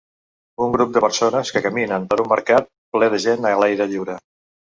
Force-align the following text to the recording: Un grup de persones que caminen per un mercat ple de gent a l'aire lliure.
Un 0.67 0.71
grup 0.75 0.95
de 0.95 1.03
persones 1.03 1.51
que 1.57 1.61
caminen 1.65 2.07
per 2.15 2.19
un 2.25 2.31
mercat 2.33 2.71
ple 2.97 3.11
de 3.17 3.21
gent 3.27 3.51
a 3.53 3.53
l'aire 3.61 3.89
lliure. 3.95 4.19